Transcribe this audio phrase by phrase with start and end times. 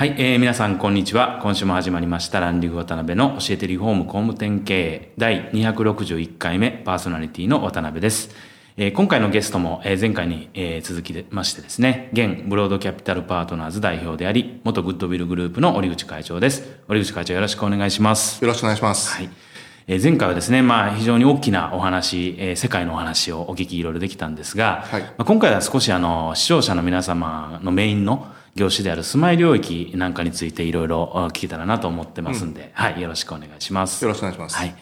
[0.00, 8.34] はい、えー、皆さんこんにちは今週も始まりましたランディング渡辺の教えてリフォーム工務店経営第261回目パーソナリティの渡辺です
[8.78, 16.78] えー、今回のゲストも、えー、前回に、えー、続きましてですね、現ブロードキャピタルパートナーズ代表であり、元グッドビルグループの折口会長です。
[16.88, 18.42] 折口会長よろしくお願いします。
[18.42, 19.16] よろしくお願いします。
[19.16, 19.28] はい。
[19.86, 34.02] えー、前回はですね、まあ非常に大きなお話、えー、世界のお話をお聞きいろいろできたんですが、はい、まあ、今回は少しあの、視聴者の皆様のメインの業種である住まい領域なんかについていろいろ聞けたらなと思ってますんで、うん、はい、よろしくお願いします。
[34.04, 34.56] よろしくお願いします。
[34.56, 34.74] はい。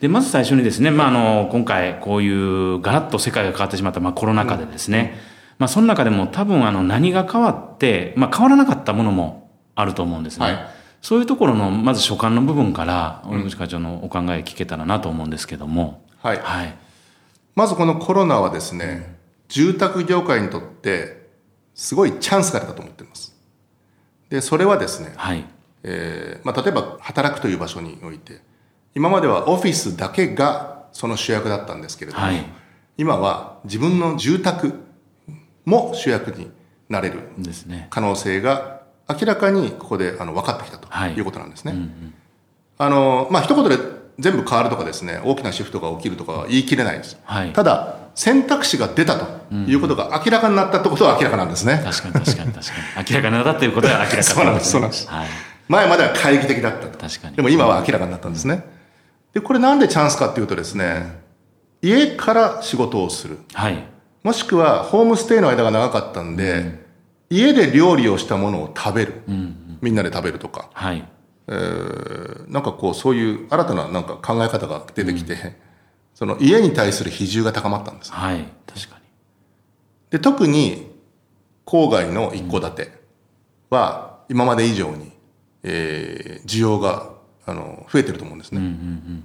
[0.00, 5.18] で、まず最初にですね、まあ、あの、今回こういうガラッと世界が変わってしまった、まあ、コロナ禍でですね、うん、
[5.60, 10.44] まあ、その中でも多分あの、何が変わって、まあ、変わらなかったものもあると思うんですね。
[10.44, 10.66] はい、
[11.00, 16.04] そういうところの、まず所感の部分から、折口会長のお考え聞けたらなと思うんですけども。
[16.22, 16.38] はい。
[16.42, 16.74] はい。
[17.54, 19.16] まずこのコロナはですね、
[19.48, 21.25] 住宅業界にとって、
[21.76, 23.36] すごいチャンスが出たと思っています。
[24.30, 25.44] で、それはですね、はい。
[25.84, 28.40] えー、まあ、例えば働くという場所において、
[28.94, 32.44] 今まではオフィスだけがその主役だったんですけれども、はい、
[32.96, 34.72] 今は自分の住宅
[35.66, 36.50] も主役に
[36.88, 37.20] なれる
[37.90, 41.72] 可能性が明らかにここであの分かってきたということなんですね。
[41.72, 42.14] はいうんうん、
[42.78, 43.76] あの、まあ、一言で
[44.18, 47.18] 全部変わるとかですね、大きなシフトが起きるとかは言い切れないです。
[47.24, 51.82] はい、ただ、選択肢が出たということが明らかになったってことは明らかなんですね。
[51.84, 53.06] 確かに確かに確かに。
[53.10, 55.06] 明らかになったっていうことは明らかそうなんです、そうなんです。
[55.08, 55.26] はい、
[55.68, 56.98] 前までは懐疑的だったと。
[56.98, 57.36] 確かに。
[57.36, 58.64] でも今は明らかになったんですね。
[59.34, 61.20] で、これなんでチャンスかっていうとですね、
[61.82, 63.38] 家から仕事をする。
[63.52, 63.84] はい。
[64.22, 66.78] もしくは、ホームステイの間が長かったんで、うん、
[67.28, 69.22] 家で料理をしたものを食べる。
[69.28, 70.70] うんうん、みんなで食べるとか。
[70.72, 71.04] はい。
[71.48, 75.38] えー、なんかこう、そういう新たななんか考え方が出てきて、うん
[76.16, 78.10] その家に対する比重が高まったんです。
[78.10, 79.02] はい、確かに。
[80.08, 80.90] で、特に
[81.66, 82.92] 郊外の一戸建て
[83.68, 85.12] は今まで以上に、
[85.62, 87.10] えー、需要が、
[87.44, 88.60] あの、増えてると思うんですね。
[88.60, 89.24] うんうんうん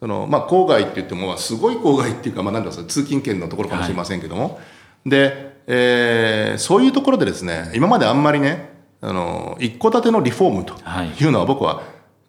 [0.00, 4.58] その、まあ、郊外って言っても、すごい郊外っていうか、まあ、なんだろう、通勤圏のところかもしれませんけども、は
[5.04, 10.74] い、で、えー、そういうところでですね、今まであんまりね、あの、一戸建てのリフォームと
[11.22, 11.28] い。
[11.28, 11.82] うのは僕は、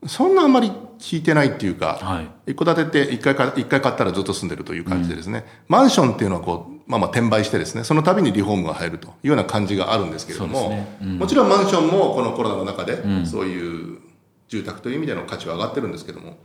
[0.07, 0.71] そんなあんまり
[1.11, 10.97] 引いてないっていうか、はい、一戸建てって一回か、一回買ったらずっと住んでるという感じでですね、うん、マンションっていうのはこう、まあまあ転売してですね、その度にリフォームが入るというような感じがあるんですけれども、ね。
[11.01, 13.99] うん、もちろんマンションもこのコロナの中で、そういう
[14.47, 16.37] 住宅という意味での価値は上がってるんですけども、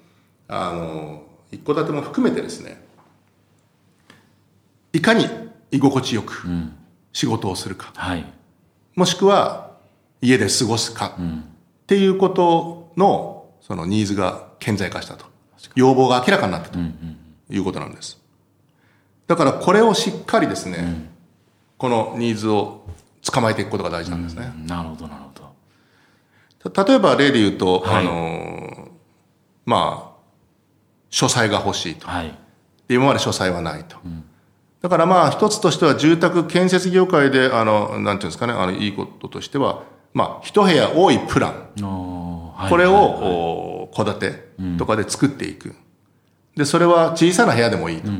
[0.48, 2.84] あの、一戸建ても含めてですね、
[4.92, 5.26] いかに
[5.70, 6.46] 居心地よく
[7.12, 8.24] 仕事をするか、うんはい、
[8.94, 9.65] もしくは
[10.20, 15.26] 家で過ごすか、っていうことのそのニーズが顕在化したと。
[15.74, 16.78] 要望が明らかになったと
[17.50, 18.20] いうことなんです。
[19.26, 21.08] だからこれをしっかりですね、うん、
[21.76, 22.86] このニーズを
[23.22, 24.52] 捕まえていくことが大事なんですね。
[24.56, 26.84] うん、なるほど、なるほど。
[26.84, 28.88] 例えば例で言うと、はい、あの、
[29.64, 30.16] まあ、
[31.10, 32.06] 書斎が欲しいと。
[32.06, 32.38] はい、
[32.88, 33.96] 今まで書斎はないと。
[34.04, 34.24] うん、
[34.80, 39.82] だからまあ一つとしては住宅建設業界で、あの、なんていうんですかね、あの、いいこととしては、
[40.16, 41.68] まあ、一部屋多いプラン。
[41.78, 45.74] これを戸建てとかで作っていく。
[46.56, 48.10] で、それは小さな部屋でもいいと。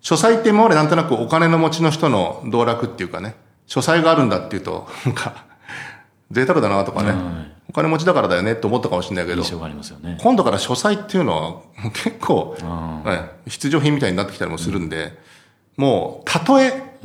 [0.00, 3.36] 書斎って今までなんとなくお金の持ちの人の道楽っていうかね、
[3.66, 5.44] 書斎があるんだっていうと、 なんか、
[6.32, 7.14] 贅沢だなとかね、
[7.68, 9.42] お金持ちだからだよねって思ったかもしれないけど、
[10.00, 12.56] ね、今度から書斎っていうのは結構、
[13.04, 15.16] ね、必需品みたいになってきたりもするんで、
[15.76, 16.98] もう、たとえ、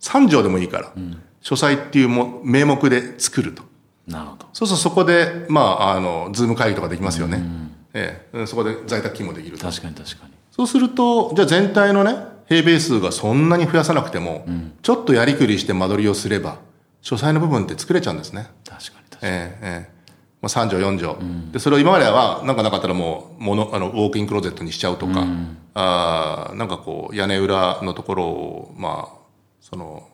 [0.00, 0.92] 3畳でもいいから、
[1.40, 3.69] 書斎っていうも名目で作ると。
[4.10, 4.46] なるほど。
[4.52, 7.38] そうするとそこで、まあ、あの、ズーム会議とかできますよね。
[7.38, 10.32] うん、ええ、そこで在宅勤務できる確かに確かに。
[10.50, 12.16] そうすると、じゃあ全体のね、
[12.48, 16.58] 平米数がそんなに増やさなくても、うん、ちょっとやりくりして間取りをすれば、
[17.00, 18.48] 書斎の部分って作れちゃうんですね。
[18.68, 19.32] 確かに確かに。
[19.32, 20.00] ええ、ええ。
[20.42, 29.18] まあ、3畳、4畳、うん、で、それを今までは、なんかなかったらもう、もの、あの、ウォークインクローゼットにしちゃうとか、うん、あなんかこう、屋根裏のところを、まあ、
[29.60, 30.08] その、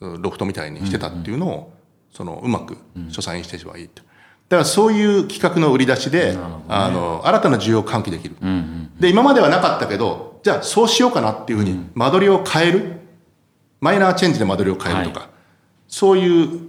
[0.00, 1.73] ロフトみたいにしてたっていうのを、
[2.14, 2.78] そのうまく
[3.10, 4.02] 書斎にしてしばいいと。
[4.48, 6.38] だからそういう企画の売り出しで、ね、
[6.68, 8.90] あの、新たな需要を喚起できる、うんうんうん。
[9.00, 13.00] で、今まではなかったけど、じゃあそうしようかなっていうふうに、間取りを変える、
[13.80, 15.28] マイナーチェンジで間取りを変えるとか、はい、
[15.88, 16.60] そういう、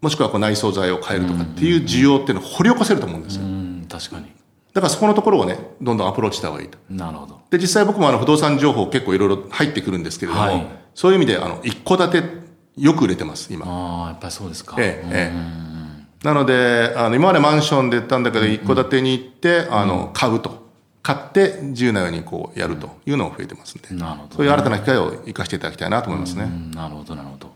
[0.00, 3.42] もしくはこう内装材を変えるとかっていう需要っていうのを掘り起こせると思うんですよ。
[3.88, 4.32] 確かに。
[4.72, 6.78] だからそこのところをね、どんどんアプローチした方がいいと。
[6.90, 7.40] なるほど。
[7.50, 12.41] で、実際僕もあの不動産情報結構いろいろ入ってくるんですけれども、はいそういう意味で、あの、一戸建て、
[12.76, 13.66] よく売れてます、今。
[13.66, 14.76] ああ、やっぱりそうですか。
[14.78, 16.24] ええ、ええ。
[16.24, 20.62] なので、あの、今までマンションで売ったんだけど、一戸建てに行って、あの、買うと。
[21.02, 23.94] 買って、自由なようにこう、やるというのも増えてますんで。
[23.94, 26.44] なるほど、そういう新たな機会を生かしていただきたいなと思いますね。
[26.44, 27.52] うんなるほど、なるほど。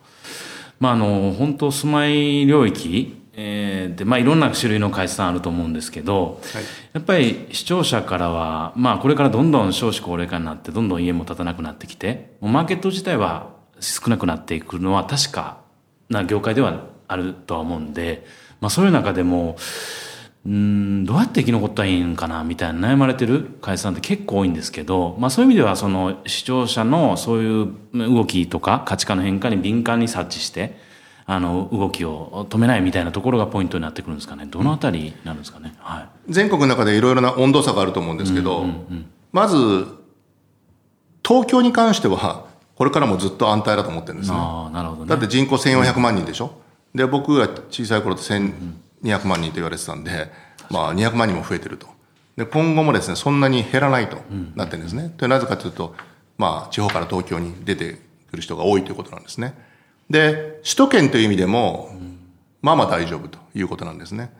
[0.80, 6.64] まあ、あの、本当住まい領域、えーで、まあ、いろんな種類の会社さんあると思うんですけど、はい
[6.94, 13.50] やっぱり視聴者からは、まあ、これからどんどん少子高齢化になって、どんどん家も建たなくなってきて、もうマーケット自体は
[13.80, 15.58] 少なくなっていくのは確か
[16.08, 18.24] な業界ではあるとは思うんで、
[18.60, 19.56] まあ、そういう中でも、
[20.46, 30.78] うーんどうやって生き残ったらいいんかなみたいな悩まれてる会社さんって結構多いんですけど、まあそういう意味ではその視聴者のそういう動きとか価値観の変化に敏感に察知して、
[31.28, 34.46] あの動きを止めないみたいなところがポイントになってくるんですかね。
[34.46, 35.74] どのあたりになるんですかね。
[35.78, 36.08] はい。
[36.28, 38.64] 全国の中でいろいろな温度差があると思うんですけど、
[39.32, 39.88] まず、
[41.26, 42.45] 東京に関しては、
[42.76, 44.36] これからもずっと安泰だと思ってるんですね。
[44.38, 45.08] ああ、なるほどね。
[45.08, 46.52] だって人口1400万人でしょ、
[46.94, 50.30] で、僕が小さい頃って1200万人と言われてたんで、
[50.70, 51.86] まあ200万人も増えてると。
[52.36, 54.18] で、今後もですね、そんなに減らないと
[54.54, 55.12] なってるんですね。
[55.16, 55.94] で、なぜかというと、
[56.36, 57.98] まあ地方から東京に出て
[58.30, 59.54] くる人が多いということなんですね。
[60.10, 61.96] で、首都圏という意味でも、
[62.60, 64.30] まあまあ大丈夫ということなんですね。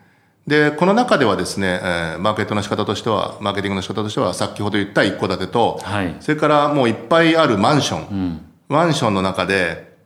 [0.46, 6.16] で、この中ではですね、えーマーケットの仕方としては、マーケティングの仕方としては、先ほど言った一戸建てと、はい。
[6.20, 9.96] それからもういっぱいあるマンション、マンションの中で、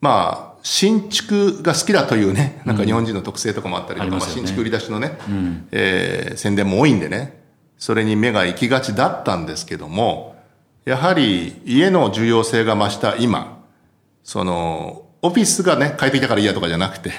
[0.00, 4.48] まあ、新築が好きだというね、なんか日本人の特性とかもあったりとか、まあありますよね。
[4.48, 5.18] 新築売り出しのね、
[5.70, 7.40] えー宣伝も多いんでね、
[7.78, 10.34] それに目が行きがちだったんですけども、
[10.84, 13.58] やはり家の重要性が増した今、
[14.22, 17.10] その、オフィスがね、快適だから嫌とかじゃなくて、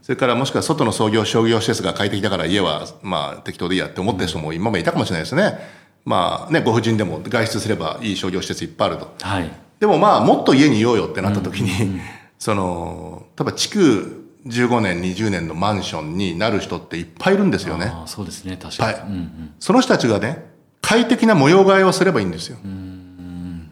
[0.00, 5.58] それからもしくは外の創業、商業施設が快適だから家は、まあ適当でいいやって思ってる人も今までいたかもしれないですね。
[6.04, 9.12] まあね、ご婦人でも外出すればいい商業施設いっぱいあると。
[9.20, 9.50] はい。
[9.80, 12.00] でもまあ、もっと家にいようよってなった時に、
[12.38, 17.92] その、例えば築15年、20年のマンションになる人っていっぱいいるんですよね。
[18.06, 18.56] そうですね。
[18.56, 18.92] 確かに。
[18.94, 19.54] はいうんうん。
[19.58, 20.46] その人たちがね、
[20.80, 22.58] 快適な模様替えをすればいいんですよ。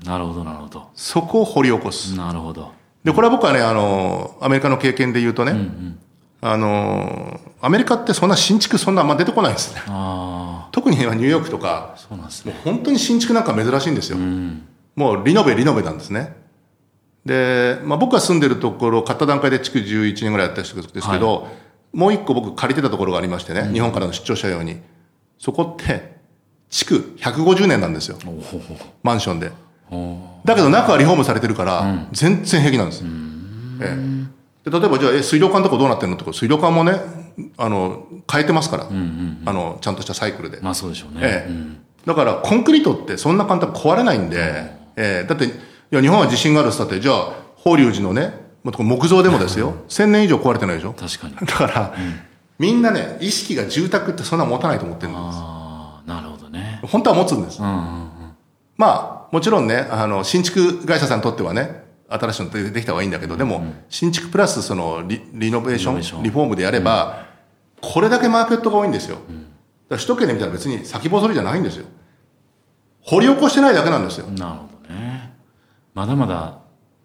[0.05, 0.91] なるほど、なるほど。
[0.95, 2.17] そこを掘り起こす。
[2.17, 2.73] なるほど。
[3.07, 5.55] で、これは僕はね、あの、アメリカの経験で言うとね、
[6.41, 9.83] あの、アメリカってそんな新築そんなあんま出てこないんですね。
[9.87, 12.61] あ特にニューヨークとかあ、、そうなんですもうね。
[12.65, 14.19] 本当に新築なんか珍しいんですよ。
[14.19, 14.67] うん。
[14.97, 16.35] もうリノベリノベなんですね。
[17.25, 21.47] で、まあ、僕が住んでるところ、買った段階で築11年ぐらいやった人ですけど、
[21.93, 24.81] もう一個僕借りてたところがありましてね、日本からの出張者用に。
[25.39, 26.17] そこって、
[26.71, 28.19] 築150年なんですよ。
[29.05, 29.53] マンションで。
[29.91, 33.05] ほだけど中はリフォームされてるから、全然平気なんです。
[33.81, 34.27] ええ
[34.71, 37.01] で例えばじゃあ、え、水道管とかどうなってんのと水道管もね、
[37.57, 38.89] あの、変えてますから。
[38.89, 40.59] あの、ちゃんとしたサイクルで。
[40.61, 41.21] まあそうでしょうね。
[41.23, 44.37] ええうんだから、コンクリートってそんな簡単に壊れないんで、
[44.95, 45.51] ええだって、い
[45.91, 51.35] や、日本は地震があるっつったって、じゃあ、法隆寺のね、木造でもですよ、1000年以上壊れてないでしょ確かに。
[51.45, 51.95] だから、
[52.61, 55.23] みんなね、意識が住宅ってそんな持たないと思ってるんです。
[55.25, 56.81] ああ、なるほどね。
[56.85, 57.61] 本当は持つんです。
[57.61, 58.09] うんうんうん。
[59.27, 67.27] まあ、もちろんね、あの、新築会社さんにとってはね、新しいのでできた方がいいんだけど、でも、新築プラスそのリ、リノベーション、リフォームでやれば、
[67.81, 69.17] これだけマーケットが多いんですよ。
[69.17, 69.27] だか
[69.91, 71.87] ら首都圏で見たら別に先細りじゃないんですよ。
[73.03, 74.27] 掘り起こしてないだけなんですよ。
[74.27, 75.33] なるほどね。
[75.95, 76.59] まだまだ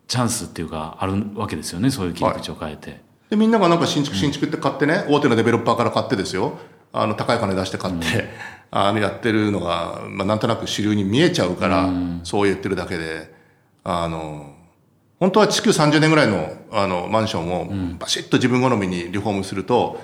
[0.07, 1.91] チャンスっていうかあるわけですよね。
[1.91, 3.01] そういう切り口を変えて。
[3.29, 6.57] で、みんながなんか新築、新築って買ってね、大手のデベロッパーから買ってですよ。
[6.91, 8.29] あの、高い金出して買って、
[8.71, 11.89] あの、やってるのが、まあ、なんとなく主流に見えちゃうから、
[12.23, 13.33] そう言ってるだけで、
[13.83, 14.55] あの、
[15.19, 19.99] 本当は築30年ぐらいの、あの、マンションを、バシッと自分好みにリフォームすると、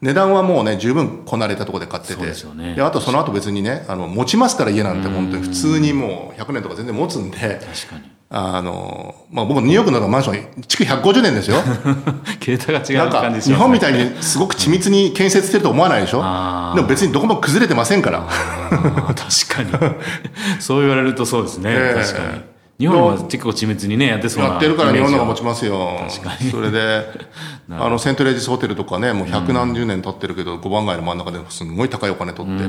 [0.00, 2.24] 値段はもうね、十分こなれたところで買ってて。
[2.24, 8.11] ですよねあとその後別にね、あの、持ちますから家なんて本当に普通にもう100年とか全然持つんで、確かに。
[8.34, 11.58] あの、まあ、僕ニューヨークのマンション、築150年ですよ。
[12.42, 16.22] 携帯が違うん感じね日本みたいにすごく緻密に建設してると思わないでしょ？
[16.74, 18.26] でも別にどこも崩れてませんから。
[18.70, 19.94] 確かに。
[20.60, 21.70] そう言われるとそうですね。
[21.76, 22.51] ええ確かに。
[22.82, 26.00] 日本は結構緻密にね、やってそうなやってるから日本の方が持イちますよ。
[26.50, 27.04] それで、
[27.70, 32.64] あの、セントレイジスホテルとかね、もう百何十年経ってるけど、5番街の真ん中ですんごい高いお金取って、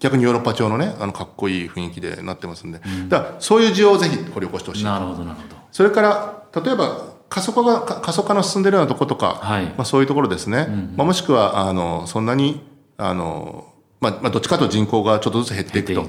[0.00, 2.80] 逆にヨーロッパ調のね、あの、かっこいい雰囲気でなってますんで。
[3.08, 4.84] だから、そういう需要をぜひ掘り起こしてほしい。
[4.84, 5.56] なるほど、なるほど。
[5.70, 10.66] それから、例えば、過疎化が、か過疎化の進んでるようなとことか、はいまあそういうところですね。
[10.96, 12.66] まあもしくは、あの、そんなに、
[12.98, 13.68] あの、
[14.00, 16.00] まあ、まあどっちかと人口がちょっとずつ減っていくと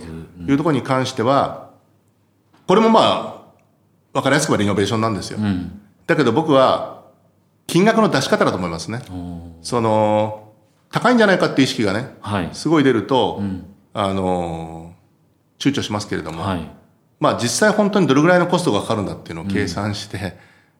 [0.47, 1.69] いうところに関しては、
[2.67, 3.01] これもま
[3.39, 3.42] あ、
[4.13, 5.39] わかりやすくはリノベーションなんですよ。
[6.07, 7.03] だけど僕は、
[7.67, 9.01] 金額の出し方だと思いますね。
[9.61, 10.51] その、
[10.91, 12.49] 高いんじゃないかっていう意識がね、はい。
[12.53, 13.65] すごい出ると、ん。
[13.93, 14.93] あのー
[15.59, 16.69] 躊躇しますけれども、はい。
[17.21, 20.35] まあ実際本当にどれぐらいのコストがかかるんだっていうのを計算して、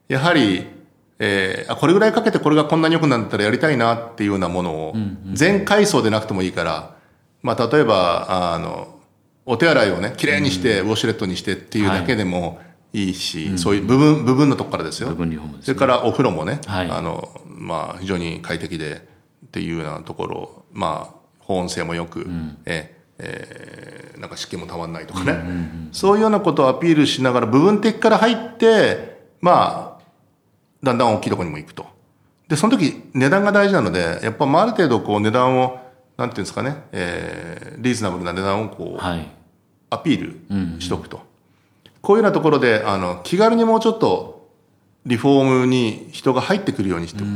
[0.08, 0.66] やはり、
[1.18, 4.94] えーあ、これぐらいかけてこれがこんなに良くなったらやりたいなっていうようなものを、
[5.32, 6.96] 全階層でなくてもいいから、
[7.42, 8.98] まあ例えば、あの、
[9.46, 15.08] お手洗いをね、きれいにして、ウォシュレットにしてっていうだけでもいいし、そういう部分、部分のとこからですよ。
[15.10, 16.90] 部分リフォームですそれからお風呂もね、はい。
[16.90, 19.06] あの、まあ非常に快適で
[19.46, 22.26] っていうようなところ、まあ保温性もよく、
[22.66, 25.34] ええーなんか湿気もたまんないとかね、
[25.92, 30.02] そういうようなことをアピールしながら部分的から入って、まあ、
[30.82, 31.86] だんだん大きいところにも行くと。
[32.48, 35.78] で、その時値段が大事なので、やっぱまあある程度こう値段を、
[36.16, 39.28] なんていうんですかね、えーリーズナブルな値段をこう、はい。
[39.90, 41.20] アピールしとくと。
[42.04, 44.50] こういうようなところで、あの、気軽にもうちょっと、
[45.06, 47.30] リフォームに人が入ってくるようにしておく。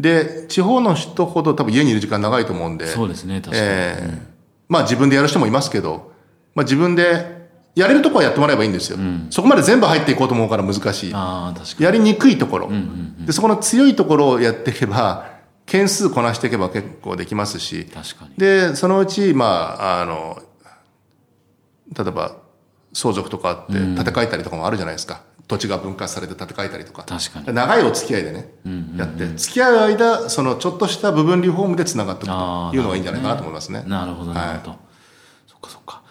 [0.00, 4.22] で、地方の人ほど多分家にいる時間長いと思うんで、そうですね確かに、ええ。
[4.68, 6.12] まあ自分でやる人もいますけど、
[6.54, 7.40] まあ自分で、
[7.76, 8.98] やれるところはやってもらえばいいんですよ。
[9.30, 11.12] そこまで全部入っていこうと思うから難しい。
[11.14, 11.84] ああ確かに。
[11.84, 12.70] やりにくいところ、
[13.24, 15.30] で、そこの強いところをやっていけば、
[15.66, 18.34] 件数こなしていけば結構できますし、確かに。
[18.36, 20.42] で、そのうち、まあ、あの、
[21.96, 22.36] 例えば、
[22.92, 25.22] 相続とかあって、建て替えたりとかもあるじゃないですか。
[25.46, 27.02] 土地が分割されて建て替えたりとか。
[27.02, 27.54] 確かに。
[27.54, 28.52] 長いお付き合いでね、
[28.96, 33.82] やって、付き合う間、そのちょっとした部分リフォームで繋がっていくというのがいいんじゃないかなと思いますね。
[33.86, 34.78] なるほどなるほど、
[35.48, 36.02] そっかそっか。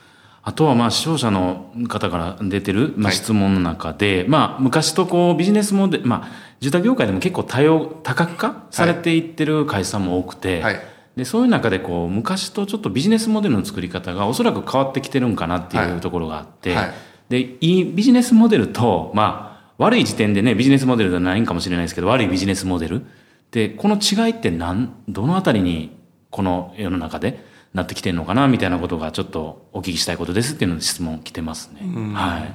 [0.44, 3.16] あとはまあ視聴者の方から出てるまあはい。
[3.16, 6.28] 質問の中で、まあ昔とこうビジネスモデル、まあ
[6.60, 10.82] 住宅業界でも結構多様、多角化されていってる会社も多くて、はい
[11.20, 16.94] でそういう中でこう昔とちょっとビジネスモデルの作り方がおそらく変わってきてるんかなっていはいうところがあって、はい
[17.30, 23.06] でいいビジネスモデルと、まあ悪い時点でねビジネスモデルではないんかもしれないですけど悪いビジネスモデル
[23.52, 25.96] でこの違いって何どのあたりに
[26.32, 31.82] この世の中でなってきてるのかなみたいなことがちょっとお聞きしたいことですっていうので質問来てますね。
[32.14, 32.54] はい。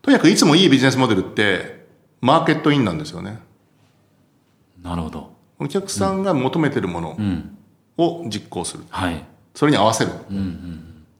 [0.00, 1.86] とにかくいつもいいビジネスモデルって、
[2.20, 3.40] マーケットインなんですよね。
[4.80, 5.35] なるほど。
[5.58, 7.18] お客さんが求めてるもの
[7.96, 8.84] を実行する。
[8.90, 9.24] はい。
[9.54, 10.10] それに合わせる。
[10.10, 10.14] っ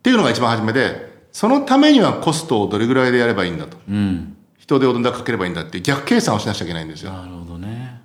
[0.03, 3.79] ていうのが一番初めで、そのためにはコストをどれぐらいでやればいいんだと。
[3.89, 4.37] うん。
[4.59, 7.13] 人手をどんだけかければいいんだって逆計算をしなくちゃいけないんですよ。
[7.13, 8.03] なるほどね。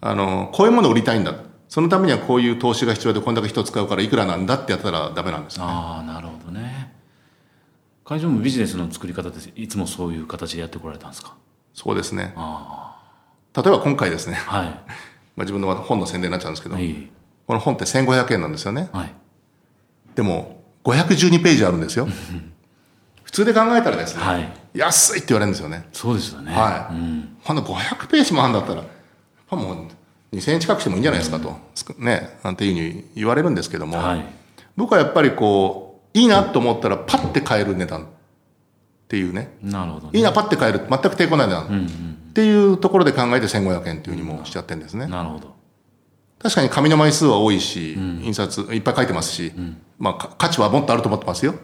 [0.00, 1.34] あの、こういうものを売りたいんだ。
[1.68, 5.72] そのためにはこういう投資が必要で、こんだけ人を使うからいくらなんだってやったらダメなんですよね。
[5.72, 6.94] ああ、なるほどね。
[8.04, 11.34] 会場もビジネスの作り方っていつもそういう形でやってこられたんですか？
[11.74, 12.32] そうですね。
[12.36, 12.96] あ
[13.54, 14.58] 例えば今回ですね、あ。
[14.58, 14.80] はい。
[15.38, 17.08] まあ、自分の本の宣伝になっちゃうんですけど、はい。
[17.46, 18.90] この本って1500円なんですよね。
[18.92, 19.14] はい。
[20.16, 22.08] でも、512ページあるんですよ。
[23.22, 24.52] 普通で考えたらですね、はい。
[24.74, 25.86] 安いって言われるんですよね。
[25.92, 26.52] そうですよね。
[26.52, 27.36] はいうん。
[27.44, 28.86] ほんの500ページもあるんだったら、やっ
[29.48, 29.76] ぱもう
[30.34, 31.56] 2000円近くしてもいいんじゃないですかと、
[31.98, 34.24] ね、なんていうふうに言われるんですけども、はい。
[34.76, 38.04] 僕はやっぱりこう、いいなと思ったらパッて買える値段っ
[39.06, 40.18] ていうね、なるほどね。
[40.18, 42.17] いいなパッて買える、全く抵抗ない値段、うんうん。
[42.38, 45.08] っていうところで考えて1500円っていうふうにもうしちゃってるんですね。
[45.08, 45.56] なるほど。
[46.38, 49.52] 確かに紙の枚数は多いし、印刷いっぱい書いてますし、
[49.98, 51.56] まあか価値はもっとあると思ってますよ。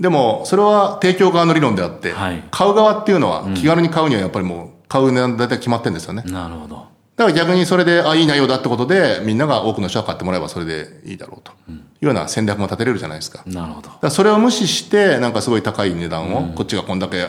[0.00, 6.24] でも、それは提供側の理論であって、はい買う側っていうのは、気軽に買うにはやっぱりもう、買う値段大体決まってるんですよね。
[6.26, 6.88] なるほど。
[7.14, 11.52] だから逆にそれで、あ、いい内容だってことで、みんなが多くの人が買ってもらえばそれでいいだろうと。
[11.70, 13.44] いうような戦略も立てれるじゃないですか。
[13.46, 13.90] なるほど。
[14.00, 17.28] らそれを無視して、なんかすごい高い値段を、こっちがこんだけ、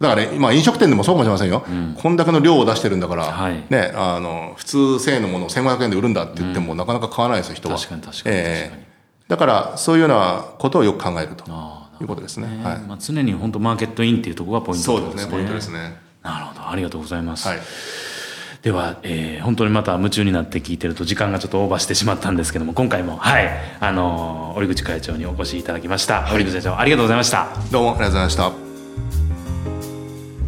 [0.00, 1.62] だから、ね、今飲食店でもそうかもしれませんよ。
[2.02, 7.76] こんだけの量を出してるんだから、はいね、あの、普通1000円のものを1500円で売るんだって言っても、なかなか買わないですよ、人は。
[7.76, 8.90] 確かに確かにええ確かに
[9.28, 12.48] だから、そういうようなことをよく考えるとあいうことですね。
[12.48, 12.78] ねはい。
[12.80, 15.96] まあ、常に本当マーケットインっていうところがポイントそうですね、ポイントですね。
[16.22, 16.68] なるほど。
[16.68, 17.46] ありがとうございます。
[17.46, 17.58] はい。
[18.62, 23.48] では、えー本当にまた夢中になって聞いてると時間がちょっとオーバーしてしまったんですけども、今回も、はい、
[23.80, 26.28] あのー折口会長にお越しいただきました。
[26.34, 27.48] 折口会長、ありがとうございました。
[27.70, 28.69] どうもありがとうございました。